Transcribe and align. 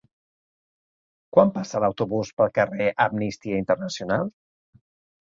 Quan 1.37 1.53
passa 1.59 1.83
l'autobús 1.85 2.33
pel 2.41 2.51
carrer 2.57 2.91
Amnistia 3.09 3.63
Internacional? 3.65 4.37